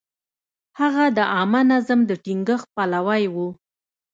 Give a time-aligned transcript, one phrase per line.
[0.79, 3.35] هغه د عامه نظم د ټینګښت پلوی و.